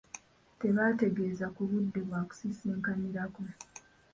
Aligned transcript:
Tebaategeeza 0.61 1.45
ku 1.55 1.61
budde 1.69 1.99
bwa 2.07 2.21
kusisinkanirako. 2.27 3.41